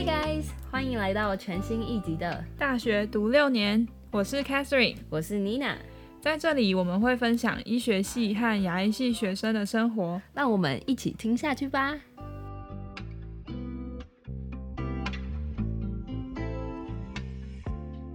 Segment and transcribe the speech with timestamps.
[0.00, 5.76] Hi guys，欢迎来到全新一集的大学读六年，我是 Catherine，我是 Nina，
[6.22, 12.00] 在这里我们会分享医学系和牙医系学生的生活，让我们一起听下去吧。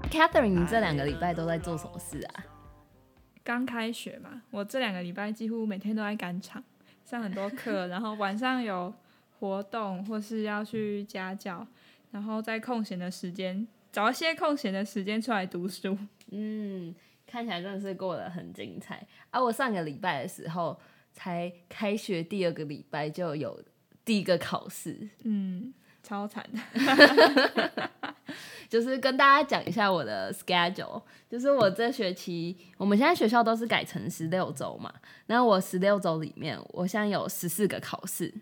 [0.10, 2.46] Catherine，你这两个礼拜都在做什么事啊？
[3.44, 6.64] 刚开学嘛，我这两个礼拜几乎每天都在赶场，
[7.06, 8.92] 上很多课，然后晚上有
[9.40, 11.66] 活动或是要去家教，
[12.12, 15.98] 然后在空闲的时间找一些空闲的时间出来读书。
[16.32, 16.94] 嗯，
[17.28, 19.42] 看起来真的是过得很精彩啊！
[19.42, 20.80] 我上个礼拜的时候
[21.14, 23.62] 才开学，第二个礼拜就有
[24.04, 27.90] 第一个考试，嗯，超惨的。
[28.68, 34.92] 就是跟大家讲一下我的 schedule，就是我这学期我们现在学校都是改成十六周嘛，
[35.28, 38.34] 然后我十六周里面，我现在有十四个考试，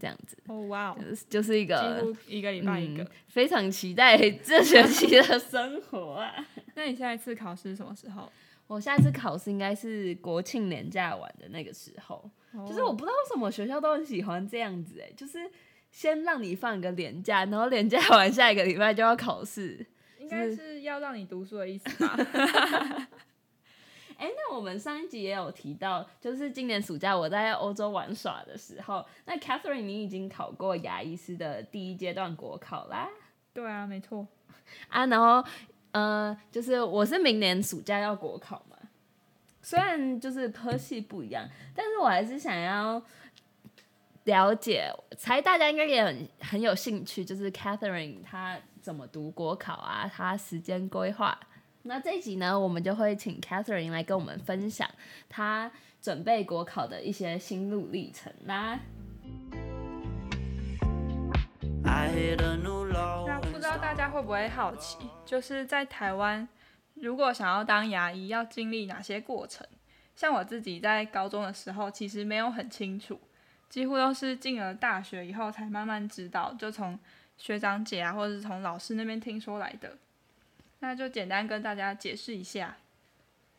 [0.00, 0.36] 这样子。
[0.46, 0.96] 哦哇哦，
[1.28, 6.32] 就是一个几乎一个礼拜一个，非常期待这学期的生活啊。
[6.74, 8.30] 那你下一次考试什么时候？
[8.66, 12.30] 我下一次考试应该是国庆年假完的那个时候，
[12.66, 15.50] 就是我不知道为什么学校都很喜欢这样子，哎，就是。
[15.88, 19.86] 先让你放一个年假，然后年假完下一个礼拜就要考试，
[20.18, 22.14] 应该是要让你读书的意思吧？
[24.16, 33.08] 哎，那我们上一集也有提到，就是今年暑假我在欧洲玩耍的时候，那 Catherine 你已经考过牙医师的第一阶段国考啦？
[33.52, 34.26] 对啊，没错。
[34.88, 35.48] 啊，然后
[35.92, 38.76] 呃，就是我是明年暑假要国考嘛，
[39.62, 43.02] 虽然就是科系不一样，但是我还是想要。
[44.24, 51.38] 了解，猜大家应该也很很有兴趣，就是 Catherine 她怎么读国考啊，她时间规划。
[51.88, 54.90] 那这一集呢，我们就会请 Catherine 来跟我们分享
[55.28, 55.70] 她
[56.02, 58.80] 准备国考的一些心路历程啦。
[61.84, 66.48] 那不知道大家会不会好奇，就是在台湾，
[66.94, 69.64] 如果想要当牙医，要经历哪些过程？
[70.16, 73.20] 像我自己在高中的时候，其实没有很清楚。
[73.68, 76.98] 几乎都是进了大学以后才慢慢知道，就从
[77.36, 79.96] 学长姐啊，或者是从老师那边听说来的。
[80.80, 82.76] 那就简单跟大家解释一下，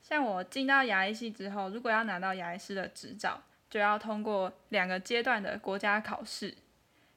[0.02, 6.54] 像我进到牙医系之后，如果要拿到牙医师的执照，就要通过两个阶段的国家考试。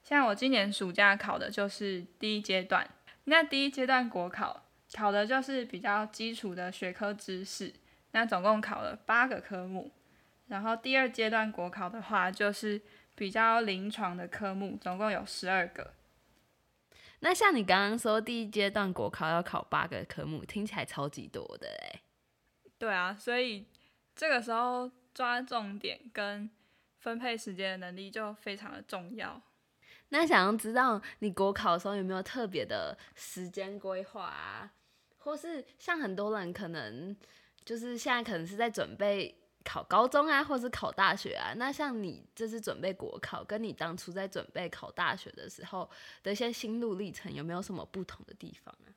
[0.03, 2.89] 像我今年暑假考的就是第一阶段，
[3.25, 4.63] 那第一阶段国考
[4.95, 7.73] 考的就是比较基础的学科知识，
[8.13, 9.93] 那总共考了八个科目。
[10.49, 12.81] 然后第二阶段国考的话，就是
[13.15, 15.93] 比较临床的科目，总共有十二个。
[17.21, 22.03] 那像你刚刚说第一阶段国考要考八个科目，听起来超级多的哎。
[22.79, 23.67] 对啊，所以
[24.15, 26.51] 这个时候抓重点跟
[26.99, 29.41] 分配时间的能力就非常的重要。
[30.09, 34.73] 那想要知道你国考的时候有没有特别的时间规划啊？
[35.19, 37.17] 或是像很多人可能
[37.65, 39.37] 就是现在可能是在准备。
[39.65, 45.89] 考高中啊，或是考大学啊，那像你这次准备国考，跟你当初在准备考大学的时候
[46.23, 48.89] 的一些心路历程，有没有什么不同的地方啊？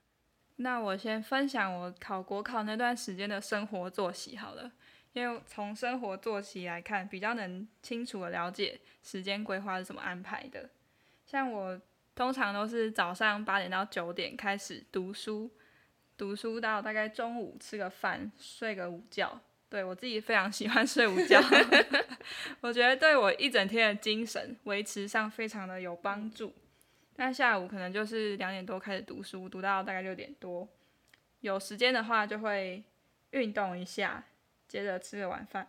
[0.58, 4.72] 那我先分享我考国考那段时间的生活作息好了，
[5.12, 10.70] 因为从生活作息来看，比较能清楚的了解时间规划是怎么安排的。
[11.26, 11.82] 像我
[12.16, 15.52] 通常都是早上八点到九点开始读书，
[16.16, 19.42] 读书到大概中午吃个饭，睡个午觉。
[19.74, 21.42] 对我自己非常喜欢睡午觉，
[22.62, 26.54] 我觉得对我一整天的精神维持上非常的有帮助。
[27.16, 30.70] 那下午可能就是两点多开始读书，读到大概六点多，
[31.40, 32.84] 有时间的话就会
[33.32, 34.24] 运动一下，
[34.68, 35.68] 接着吃个晚饭。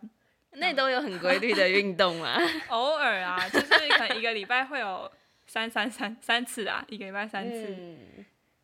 [0.51, 2.39] 那都有很规律的运动啊？
[2.69, 5.11] 偶尔啊，就是可能一个礼拜会有
[5.47, 7.75] 三三三三次啊，一个礼拜三次。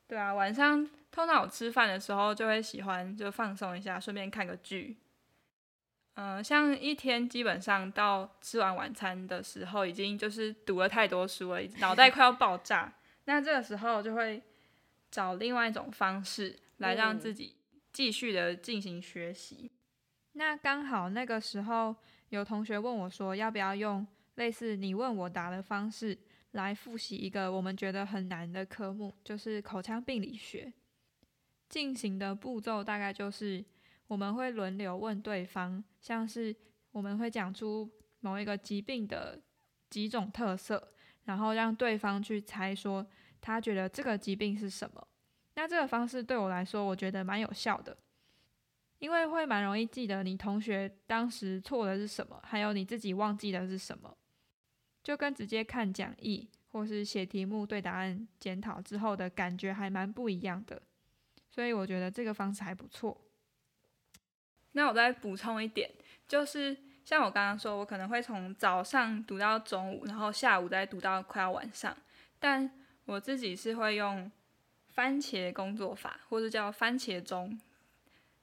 [0.07, 4.97] 对啊，晚上通常我吃饭的时候就会喜欢就放松一下，顺便看个剧。
[6.23, 12.93] 嗯，像一天基本上到吃完晚餐的时候，已经就是读了太多书了，脑袋快要爆炸。
[13.25, 14.39] 那这个时候就会
[15.09, 17.55] 找另外一种方式来让自己
[17.91, 19.71] 继续的进行学习。
[20.33, 21.95] 那刚好那个时候
[22.29, 26.15] 有同学问我说，要不要用类似你问我答的方式
[26.51, 30.71] 来复习一个我们觉得很难的科目，就是口腔病理学。
[31.67, 33.65] 进行的步骤大概就是。
[34.11, 36.53] 我们会轮流问对方，像是
[36.91, 39.41] 我们会讲出某一个疾病的
[39.89, 40.85] 几种特色，
[41.23, 43.07] 然后让对方去猜说
[43.39, 45.07] 他觉得这个疾病是什么。
[45.55, 47.97] 那这个方式对我来说，我觉得蛮有效的，
[48.99, 54.17] 因为会蛮容易记得你同学当时错的是什么，还有你自己忘记的是什么，
[55.01, 60.81] 就跟直接看讲义或是写题目对答案检讨之后的感觉还蛮不一样的，
[61.49, 63.17] 所以我觉得这个方式还不错。
[64.73, 65.89] 那我再补充一点，
[66.27, 71.95] 就是像我刚刚说，我可能会从早上读到中午，然后下午再读到快要晚上，
[72.39, 72.71] 但
[73.05, 74.31] 我自己是会用
[74.87, 77.59] 番茄工作法，或者叫番茄钟，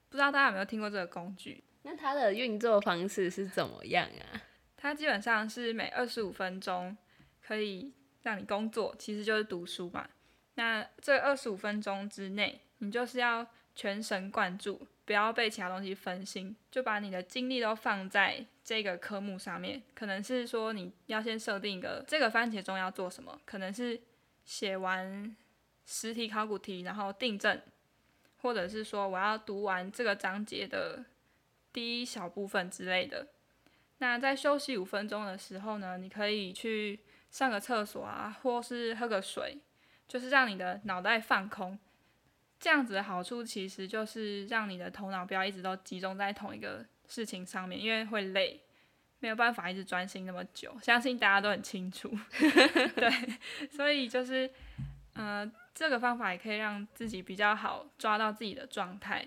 [0.09, 1.63] 不知道大家有没有听过这个工具？
[1.83, 4.43] 那它的运作方式是怎么样啊？
[4.77, 6.97] 它基本上是每二十五分钟
[7.41, 10.09] 可以让你工作，其实就是读书嘛。
[10.55, 19.83] 那这二十五分钟之内，你就是要全神贯注，不要被其他东西分心，就把你的精力都放在这个科目上面。
[19.95, 23.99] 可能是说你要先设定一个这个番茄钟要做什么，可能是
[24.45, 25.35] 写完
[25.87, 27.59] 实题考古题，然后订正，
[28.43, 31.03] 或者是说我要读完这个章节的
[31.73, 33.29] 第一小部分之类的。
[33.97, 37.01] 那在休息五分钟的时候呢，你可以去
[37.31, 39.57] 上个厕所啊，或是喝个水，
[40.07, 41.79] 就是让你的脑袋放空。
[42.61, 48.61] 这样子的好处其实就是让你的头脑不要一直都集中在同一个事情上面，因为会累，
[49.21, 50.77] 没有办法一直专心那么久。
[50.83, 52.11] 相信大家都很清楚，
[52.97, 53.11] 对，
[53.71, 54.51] 所以就是，
[55.15, 59.27] 呃，这个方法也可以让自己比较好抓到自己的状态。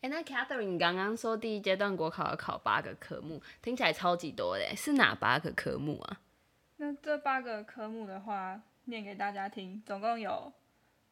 [0.00, 6.20] 哎，那 Catherine，你刚刚说第一阶段国考要考八个科目，听起来超级多嘞，是哪八个科目啊？
[6.76, 10.52] 那这八个科目的话，念给大家听，总共有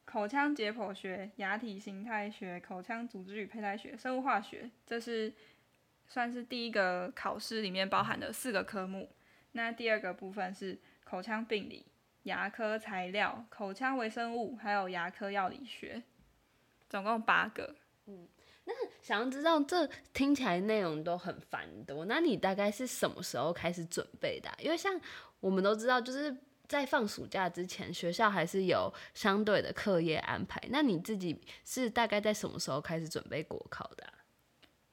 [0.04, 5.32] 口腔解剖学、牙体形态学、口腔组织与胚胎学、生物化学，这是
[6.06, 9.08] 算是第一个考试里面包含的四个科目。
[9.52, 11.86] 那第二个部分是口腔病理、
[12.24, 16.02] 牙科材料、口腔微生物，还有牙科药理学，
[16.88, 17.74] 总共八个。
[18.06, 18.28] 嗯。
[18.64, 18.72] 那
[19.02, 24.48] 想要知道，这听起来内容都很繁多，那你大概是什么时候开始准备的？
[24.60, 25.00] 因为像
[25.40, 26.32] 我们都知道，就是
[26.72, 30.58] 在放暑假之前，学校还是有相对的课业安排。
[30.70, 34.10] 那你自己是大概在什么时候开始准备国考的？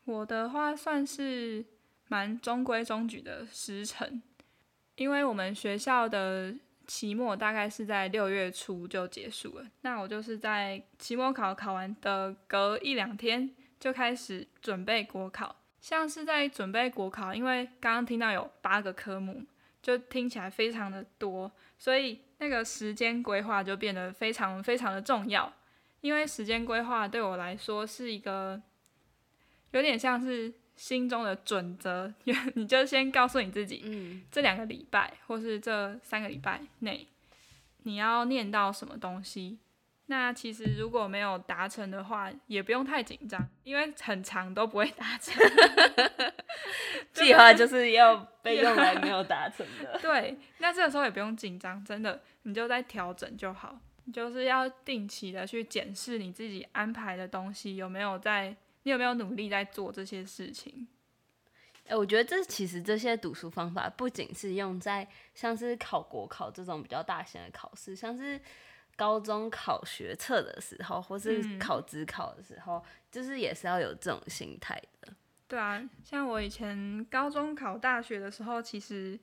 [0.03, 1.63] 我的话算是
[2.09, 4.21] 蛮中规中矩的时程，
[4.97, 6.53] 因为我们学校的
[6.85, 9.65] 期末大概是在六月初就结束了。
[9.81, 13.55] 那我就是在期末考考完的隔一两天。
[13.79, 19.41] 就开始准备国考，像是在准备国考，因为刚刚听到有八个科目，
[19.81, 25.51] 就听起来非常的多，所以那个时间规划就变得非常非常的重要。
[26.01, 28.61] 因为时间规划对我来说是一个
[29.71, 32.13] 有点像是心中的准则，
[32.55, 37.07] 你就先告诉你自己，嗯，这两个礼拜或是这三个礼拜内，
[37.83, 39.59] 你要念到什么东西。
[40.11, 45.35] 那其实如果没有达成的话，也不用太紧张，因为很长都不会达成。
[47.13, 49.99] 计划就是要被用来没有达成的。
[50.01, 53.79] 对，那这个时候也不用紧张，真的，你就在调整就好。
[54.05, 60.87] 你就是要定期的去检视你自己安排的东西有没有在，你有没有努力在做这些事情。
[61.87, 68.41] 哎，我觉得这其实这些读书方法不仅是用在像是考国考这种比较大型的考试，像是。
[68.99, 75.13] 高中考学测的时候，或是考职考的时候，就是也是要有这种心态的。
[75.47, 79.17] 对啊，像我以前高中考大学的时候，其实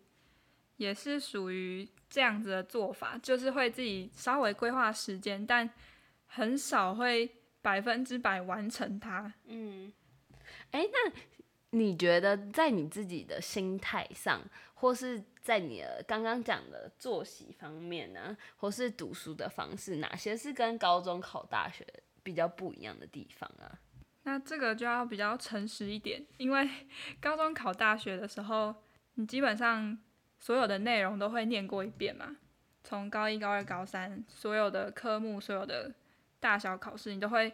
[0.79, 5.69] 也是属于这样子的做法，就是会自己稍微规划时间，但
[6.27, 7.31] 很少会
[7.61, 9.31] 百分之百完成它。
[9.45, 9.93] 嗯，
[10.71, 11.13] 哎，那
[11.79, 14.41] 你觉得在你自己的心态上，
[14.73, 15.23] 或是？
[15.47, 21.87] 在你的刚刚讲的作息方面呢，或是读书的方式，哪些是跟高中考大学
[22.25, 23.79] 比较不一样的地方啊？
[24.25, 26.69] 那这个就要比较诚实一点，因为
[27.23, 28.75] 高中考大学的时候，
[29.15, 29.97] 你基本上
[30.41, 32.35] 所有的内容都会念过一遍嘛。
[32.83, 35.95] 从高一、高二、高三，所有的科目、所有的
[36.41, 37.53] 大小考试，你都会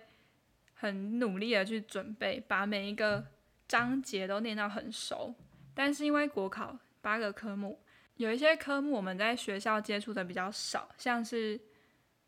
[0.72, 3.26] 很努力的去准备，把每一个
[3.68, 5.34] 章节都念到很熟。
[5.74, 7.78] 但是因为国考八个科目。
[8.16, 11.60] 有一些科目我们在学校接触的比较少，像是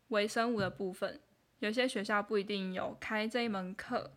[0.09, 1.19] 微生物的部分，
[1.59, 4.11] 有些学校不一定有开这一门课。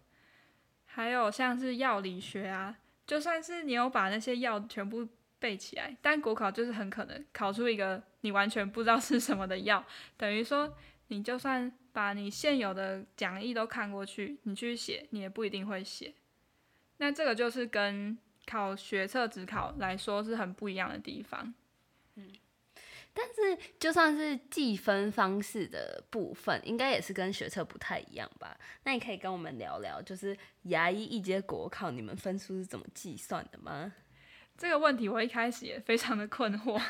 [0.85, 5.07] 还有像是药理学啊，就算是你有把那些药全部
[5.39, 9.85] 背起来，但国考就是很可能考出一个你完全不知道是什么的药，
[10.17, 10.77] 等于说
[11.09, 16.15] 你就算把你现有的讲义都看过去，你去写，你也不一定会写。
[16.97, 18.19] 那这个就是跟
[18.49, 21.53] 考学测、职考来说是很不一样的地方。
[22.15, 22.33] 嗯，
[23.13, 28.59] 但是就算是计分方式的部分，应该也是跟学测不太一样吧？
[28.85, 33.93] 那你可以跟我们聊聊，就是牙医一阶国考，你们分数是怎么计算的吗？
[34.57, 36.81] 这个问题我一开始也非常的困惑。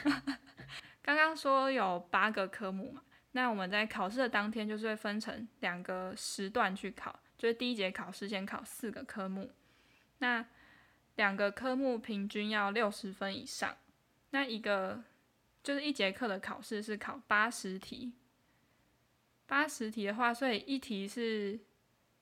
[1.03, 9.50] 刚刚说有八个科目嘛，那我们在考试的当天就是会分成两个时段去考，就是第一节考试先考四个科目，
[10.19, 10.45] 那
[11.18, 13.76] 两个科目平均要六十分以上，
[14.30, 15.02] 那一个
[15.64, 18.12] 就是一节课的考试是考八十题，
[19.44, 21.58] 八十题的话，所以一题是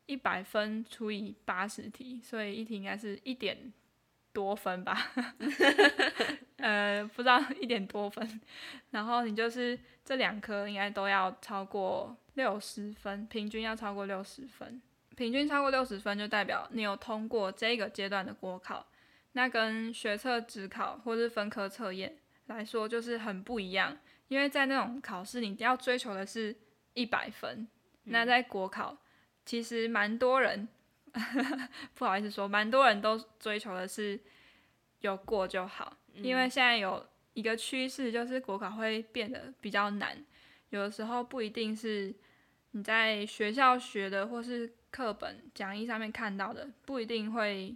[0.06, 3.70] 一百分除以八十题，所以一题应该是一点
[4.32, 5.12] 多分吧。
[6.56, 8.40] 呃，不知道一点多分，
[8.92, 14.80] 然后你就是这两科应该都要超过六十分，平均要超过六十分，
[15.16, 18.87] 平均超过六十分就代表你有通过这个阶段的国考，
[19.32, 26.54] 那跟学测职考或是分科测验来说就是很不一样，因为在那种考试你要追求的是
[26.94, 27.66] 一百分，
[28.04, 28.96] 那在国考
[29.44, 30.68] 其实蛮多人，
[31.94, 34.20] 不好意思说，蛮多人都追求的是
[35.00, 35.96] 有过就好。
[36.14, 40.25] 因为现在有一个趋势，就是国考会变得比较难，
[40.70, 42.14] 有的时候不一定是
[42.76, 47.75] 你在学校学的，或是课本讲义上面看到的，不一定会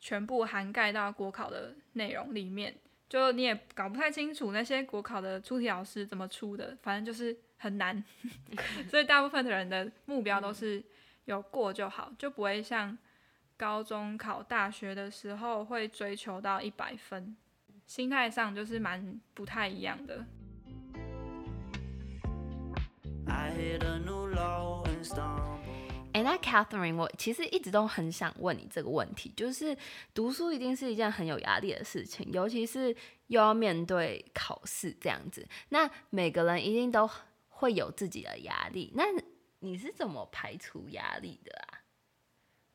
[0.00, 2.74] 全部涵盖到国考的内容里面。
[3.08, 8.02] 就你也搞不太清楚那些国考的出题老师怎么出的，反正就是很难。
[8.90, 10.82] 所以大部分的人的目标都是
[11.26, 12.98] 有过就好，就不会像
[13.56, 17.36] 高中考大学的时候会追求到一百分。
[17.86, 20.26] 心态上就是蛮不太一样的。
[26.12, 29.76] 哎，那 Catherine，我其实一直都很想问你这个问题，就是
[30.12, 32.94] 读书一定是一件很有压力的事情，尤其是
[33.26, 35.46] 又要面对考试这样子。
[35.68, 37.08] 那每个人一定都
[37.48, 39.04] 会有自己的压力，那
[39.60, 41.84] 你是怎么排除压力的啊？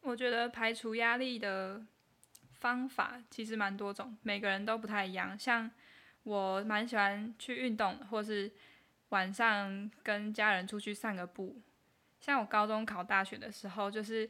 [0.02, 1.86] 我觉得排除压力的。
[2.64, 5.38] 方法其实蛮多种，每个人都不太一样。
[5.38, 5.70] 像
[6.24, 8.50] 我蛮喜欢去运动，或是
[9.13, 11.62] 晚上跟家人出去散个步。
[12.20, 14.27] 像我高中考大学的时候，就是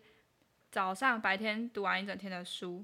[0.70, 2.84] 早上白天读完一整天的书，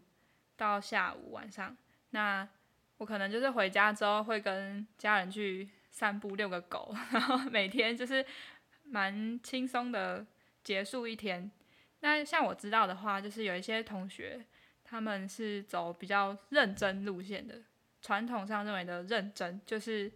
[0.56, 1.76] 到下午晚上，
[2.12, 2.48] 那
[2.98, 8.26] 我可能就是回家之后会跟家人去散步，遛个狗，然后 每天就是
[8.84, 10.26] 蛮轻松的
[10.64, 11.52] 结束一天。
[12.00, 14.46] 那像我知道的话，就是有一些同学。
[14.92, 17.62] 他们是走比较认真路线的，
[18.02, 20.12] 传统上认为的认真，就是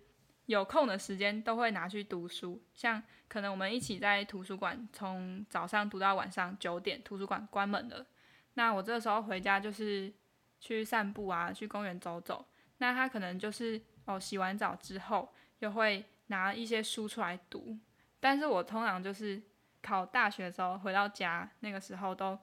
[0.46, 2.62] 有空的时间都会拿去读书。
[2.74, 8.06] 像可能我们一起在图书馆从早上读到晚上九点，图书馆关门了，
[8.54, 10.14] 那我这时候回家就是
[10.60, 12.46] 去散步啊，去公园走走。
[12.78, 17.78] 那他可能就是哦，洗完澡之后又会拿一些书出来读。
[18.20, 19.42] 但是我通常就是
[19.82, 22.40] 考大学的时候回到家，那个时候都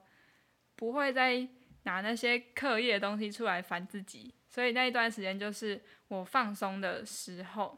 [0.75, 1.47] 不会再。
[1.83, 7.75] 拿那些课业的东西出来烦自己，所以那一段时间就是我放松的时候，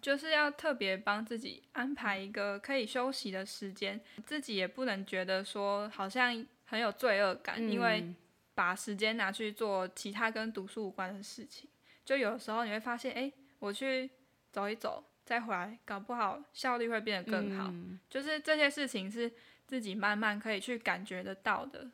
[0.00, 8.14] 就是要特别帮自己安排一个可以休息的时间，自己也不能觉得说好像很有罪恶感，因为
[8.54, 11.68] 把时间拿去做其他跟读书无关的事情，
[12.04, 14.08] 就有时候你会发现，哎，我去
[14.52, 17.72] 走一走再回来，搞不好效率会变得更好，
[18.08, 19.32] 就是这些事情是
[19.66, 21.90] 自己慢慢可以去感觉得到的。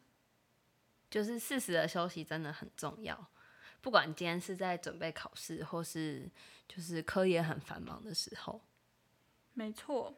[1.09, 3.29] 就是适时的休息真的很重要，
[3.87, 6.29] 不管今天是在准备考试，或是
[6.67, 8.61] 就是科研很繁忙的时候。
[9.55, 10.13] 没错，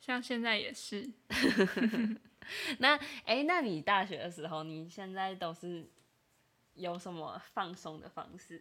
[0.00, 1.08] 像现在也是。
[2.80, 5.88] 那哎，那你大学的时候，你现在都是
[6.74, 8.60] 有什么放松的方式？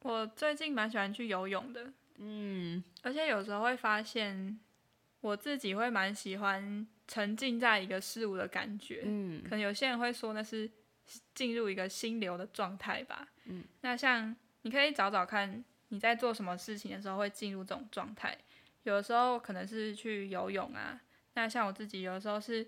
[0.00, 4.60] 我最近蛮喜欢去游泳的，嗯，而且有时候会发现
[5.22, 10.70] 我自己会蛮喜欢沉浸在一个事物的感觉，嗯，可能有些人会说那是。
[11.36, 13.28] 进入一个心流的状态吧。
[13.46, 18.36] 嗯，那像你可以找找看，你在做什么事情的时候会进入这种状态。
[18.82, 21.00] 有的时候可能是去游泳啊。
[21.34, 22.66] 那像我自己有的时候是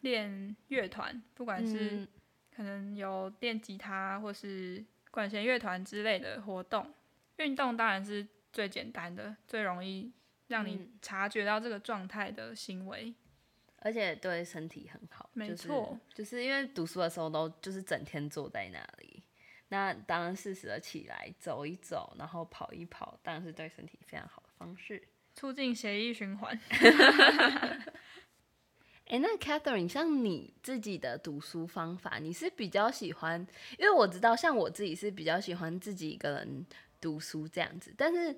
[0.00, 2.06] 练乐团，不管是
[2.54, 6.92] 可能有电吉他或是管弦乐团之类的活动。
[7.36, 10.10] 运动当然是最简单的、最容易
[10.48, 13.14] 让你察觉到这个状态的行为。
[13.80, 19.15] 而且对身体很好，没错，就是因为读书的时候都就是整天坐在那里，
[19.68, 25.02] 那当然适时的起来走一走，然后跑一跑，当然是对身体非常好的方式，
[25.34, 26.58] 促进血液循环。
[29.06, 33.46] 哎，那 Catherine，像你自己的读书方法，你是比较喜欢？
[33.78, 36.66] 因为我知道，像我自己是比较喜欢自己一个人
[37.00, 38.36] 读书这样子，但是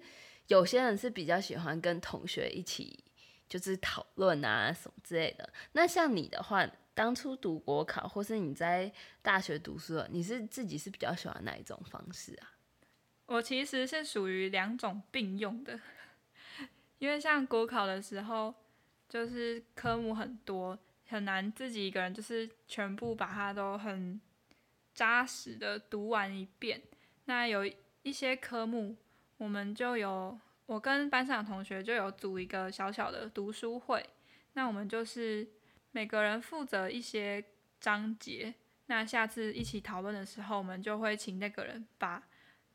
[0.48, 3.04] 有些人是比较喜欢跟同学一起。
[3.48, 5.50] 就是讨论啊什么之类的。
[5.72, 12.58] 那像你的话，当初读国考，或是你在大学读书，你是自己是比较喜欢哪一种方式啊？
[13.26, 15.78] 我其实是属于两种并用的，
[16.98, 18.52] 因为像国考的时候，
[19.08, 20.76] 就是科目很多，
[21.06, 24.20] 很难自己一个人就是全部把它都很
[24.92, 26.82] 扎实的读完一遍。
[27.26, 27.64] 那有
[28.02, 28.96] 一些科目，
[29.36, 30.36] 我们就有
[30.66, 34.04] 我跟班上的同学就有组一个小小的读书会，
[34.54, 35.46] 那我们就是
[35.98, 37.44] 每个人负责一些
[37.80, 38.54] 章节，
[38.86, 42.22] 那下次一起讨论的时候，我们就会请那个人把。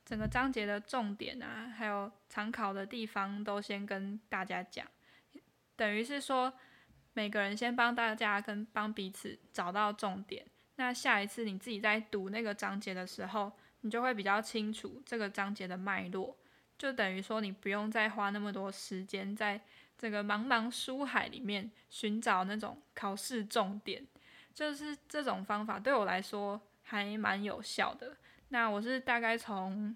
[0.03, 4.85] 整个章节的重点啊，还有常考的地方都先跟大家讲，
[5.77, 6.51] 等于是说
[7.13, 10.45] 每个人先帮大家跟帮彼此找到重点。
[10.75, 16.35] 那下一次你自己在读那个章节的时候，你就会比较清楚这个章节的脉络，
[16.77, 19.61] 就等于说你不用再花那么多时间在
[19.97, 24.05] 这个茫茫书海里面寻找那种考试重点。
[24.53, 28.15] 就是这种方法对我来说还蛮有效的。
[28.49, 29.95] 那我是大概从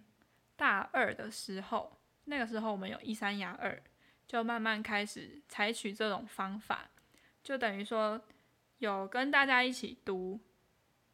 [0.56, 3.80] 大二的时候，那个时候我们有一三牙二，
[4.26, 6.90] 就慢慢开始采取这种方法，
[7.44, 8.20] 就等于说
[8.80, 10.40] 有跟大家一起读，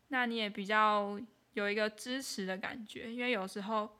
[0.08, 1.20] 那你也比较
[1.51, 3.98] 有一个支持的感觉，因为有时候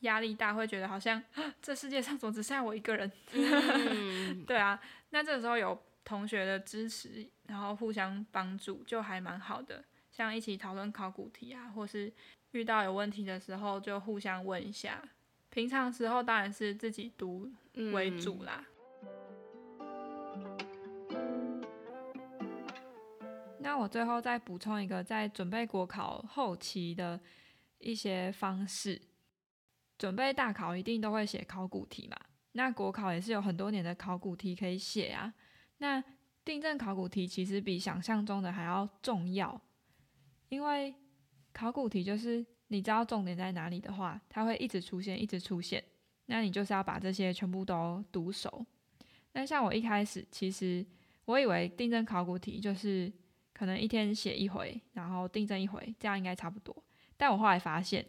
[0.00, 1.22] 压力大，会觉得好像
[1.62, 3.10] 这世界上总只剩下我一个人，
[4.46, 12.12] 对啊，那这个时候有同学的支持，然后互相帮助，就还蛮好的，像一起讨论考古题啊，或是。
[12.52, 15.06] 遇到有问题的时候，就互相问一下。
[15.50, 17.52] 平常时候当然是自己读
[17.92, 18.64] 为主啦。
[23.60, 27.20] 那我最后再补充一个，在准备国考后期的
[27.80, 28.98] 一些方式。
[29.98, 32.16] 准备大考一定都会写考古题嘛？
[32.52, 35.34] 那国考也是有很多年的考古题可以写啊。
[35.78, 36.02] 那
[36.44, 39.60] 订正考古题其实比想象中的还要重要，
[40.48, 40.94] 因为。
[41.50, 45.82] 考古题就是你知道重点在哪里的话，它会一直出现，一直出现。
[46.26, 48.64] 那你就是要把这些全部都读熟。
[49.32, 50.86] 那像我一开始，其实
[51.24, 53.12] 我以为订正考古题就是
[53.52, 56.84] 可能一天写一回，然后订正一回，这样应该差不多。
[57.16, 58.06] 但我后来发现，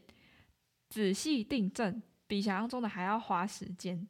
[0.89, 4.08] 仔细订正比想象中的还要花时间。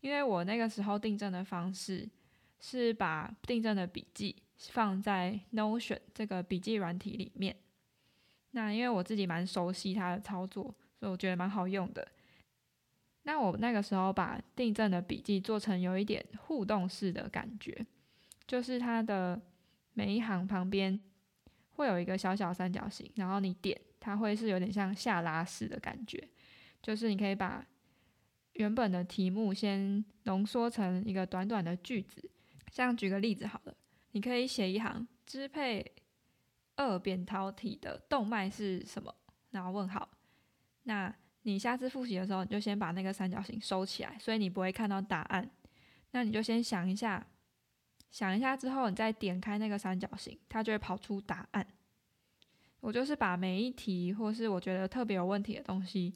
[0.00, 2.08] 因为我那个时候订正的方式
[2.60, 7.56] 是把订正的笔记放在 Notion 这个笔记软体里面。
[8.52, 12.06] 那因为我自己蛮熟悉它的操作，所以我觉得蛮好用的。
[13.24, 17.86] 那我那个时候把订正的笔记做成有一点互动式的感觉，
[18.46, 19.38] 就是它的
[19.92, 20.98] 每一行旁边
[21.72, 26.28] 会有一个小小三角形，然后你点它会是有点像下拉式的感觉，
[26.82, 27.66] 就是你可以把
[28.54, 32.30] 原本的题目先浓缩成一个短短的句子。
[32.70, 33.74] 像举个例子好了，
[34.12, 35.94] 你可以写一行支配。
[36.80, 39.12] 二扁桃体的动脉是什么？
[39.50, 40.08] 然后问号。
[40.84, 45.50] 那你下次复习的时候，你就先把那个三角形收起来，所以你不会看到答案。
[46.12, 47.26] 那你就先想一下，
[48.12, 51.66] 想一下之后，你再点开那个三角形，它就会跑出答案。
[52.80, 56.14] 我就是把每一题或是我觉得特别有问题的东西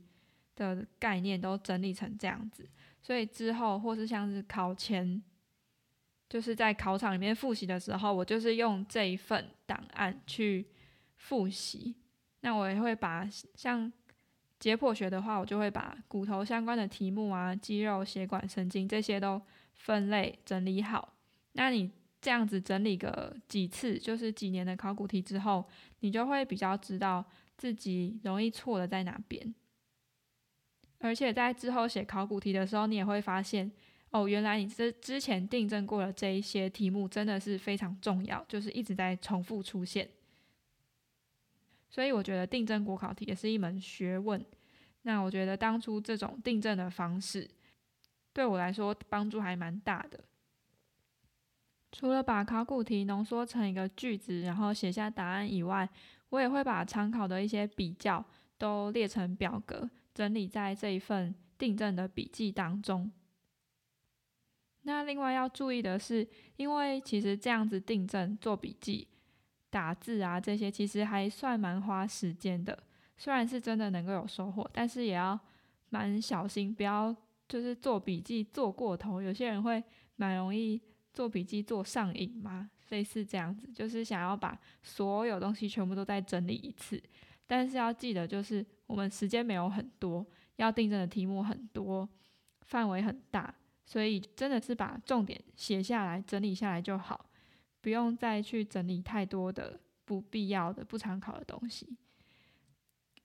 [0.57, 2.69] 的概念都整理成这样子，
[3.01, 5.23] 所以之后或是像是考前。
[6.29, 10.67] 就是在考场里面复习的时候，我就是用这一份档案去
[11.19, 11.95] 复习。
[12.41, 13.93] 那我也会把像
[14.59, 19.43] 解剖学的话，我就会把骨头相关的题目啊、肌肉、血管、神经这些都
[19.75, 21.13] 分类整理好。
[21.53, 21.91] 那你
[22.23, 25.69] 这样子整理个几次，就是几年的考古题之后，
[26.01, 27.23] 你就会比较知道
[27.59, 29.55] 自己容易错的在哪边。
[31.01, 33.71] 而且在之后写考古题的时候，你也会发现。
[34.13, 40.07] 哦，原来你之之前订正过的这一些题目真的是非常重要，就是一直在重复出现。
[41.89, 44.45] 所以我觉得订正国考题也是一门学问。
[45.01, 47.49] 那我觉得当初这种订正的方式
[48.35, 50.23] 对我来说帮助还蛮大的。
[51.93, 55.89] 除了把考古题浓缩成一个句子，然后写下答案以外，
[56.31, 58.25] 我也会把常考的一些比较
[58.57, 63.13] 都列成表格，整理在这一份订正的笔记当中。
[64.85, 66.27] 那另外要注意的是，
[66.57, 69.07] 因为其实这样子订正、做笔记、
[69.71, 72.77] 打字啊这些，其实还算蛮花时间的。
[73.17, 75.39] 虽然是真的能够有收获，但是也要
[75.91, 77.15] 蛮小心，不要
[77.47, 79.23] 就是做笔记做过头。
[79.23, 79.81] 有些人会
[80.17, 80.81] 蛮容易
[81.13, 87.03] 做笔记做上瘾嘛，类似这样子，就是想要把所有东西全部都再整理一次。
[87.47, 92.09] 但是要记得，就是我们时间没有很多，要订正的题目很多，
[92.63, 93.55] 范围很大。
[93.85, 97.29] 所以真的是把重点写下来、整理下来就好，
[97.83, 101.95] 不用再去整理太多的不必要的、不常考的东西。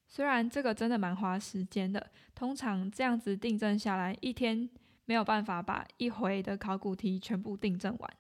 [0.08, 4.68] 虽然这个真的蛮花时间的，通常这样子订正下来，一天
[5.08, 8.14] 没有办法把一回的考古题全部订正完。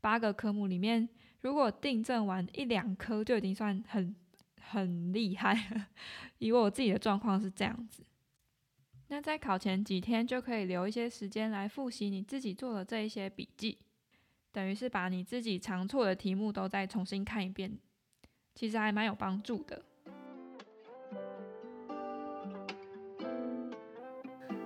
[0.00, 1.08] 八个科目里面，
[1.40, 4.14] 如果订正完一两科就已经算很
[4.60, 5.88] 很厉害了。
[6.38, 8.04] 以我自己的状况是这样子。
[9.08, 13.78] 那在考前几天就可以留一些时间来复习你自己做的这一些笔记，
[14.52, 17.78] 等于是把你自己常错的题目都再重新看一遍，
[18.54, 19.82] 其实还蛮有帮助的。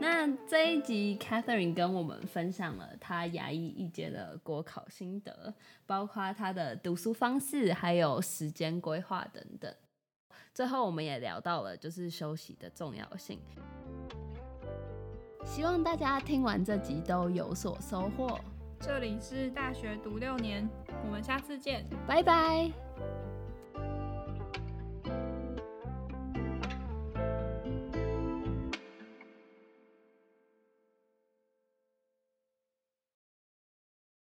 [0.01, 5.53] 那这一集，Catherine 跟我们分享了她牙医一阶的国考心得，
[5.87, 9.73] 包括她的读书方式，还有时间规划等等。
[10.55, 13.41] 最后，我们也聊到了就是休息的重要性。
[15.45, 18.39] 希望大家听完这集都有所收获。
[18.81, 20.69] 这里是大学读六年，
[21.05, 22.88] 我们下次见，拜拜。